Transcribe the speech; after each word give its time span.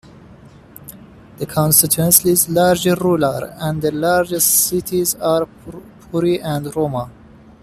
The 1.37 1.45
constituency 1.45 2.31
is 2.31 2.49
largely 2.49 2.91
rural, 2.95 3.43
and 3.59 3.83
the 3.83 3.91
largest 3.91 4.47
cities 4.67 5.13
are 5.13 5.47
Pori 6.11 6.43
and 6.43 6.65
Rauma. 6.65 7.11